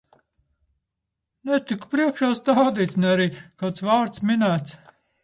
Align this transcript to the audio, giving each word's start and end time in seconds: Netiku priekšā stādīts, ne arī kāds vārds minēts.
Netiku 1.49 1.91
priekšā 1.91 2.29
stādīts, 2.39 2.97
ne 3.05 3.13
arī 3.17 3.29
kāds 3.45 3.85
vārds 3.91 4.25
minēts. 4.31 4.79